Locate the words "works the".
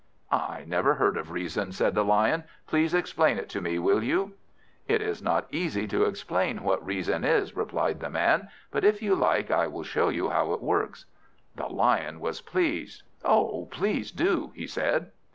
10.63-11.67